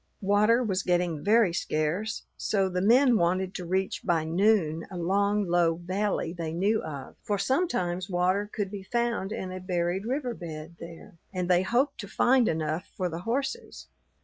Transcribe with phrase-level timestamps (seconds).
[0.23, 5.45] Water was getting very scarce, so the men wanted to reach by noon a long,
[5.45, 10.33] low valley they knew of; for sometimes water could be found in a buried river
[10.33, 13.89] bed there, and they hoped to find enough for the horses.